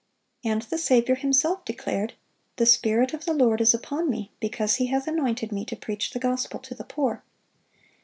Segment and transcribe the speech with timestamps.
[0.41, 2.13] (542) And the Saviour Himself declared,
[2.55, 6.09] "The Spirit of the Lord is upon Me, because He hath anointed Me to preach
[6.09, 7.21] the gospel to the poor."